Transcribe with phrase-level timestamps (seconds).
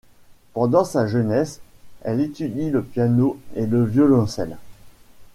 [0.55, 1.61] Pendant sa jeunesse,
[2.01, 4.57] elle étudie le piano et le violoncelle.